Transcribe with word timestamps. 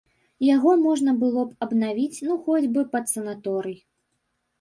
Яго 0.45 0.71
можна 0.85 1.11
было 1.23 1.43
б 1.49 1.65
аднавіць, 1.65 2.23
ну, 2.29 2.37
хоць 2.47 2.71
бы 2.79 2.85
пад 2.95 3.05
санаторый. 3.13 3.77